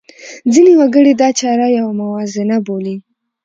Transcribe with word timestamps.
ځینې 0.53 0.73
وګړي 0.79 1.13
دا 1.21 1.29
چاره 1.39 1.67
یوه 1.77 1.91
موازنه 2.01 2.57
بولي. 2.65 2.95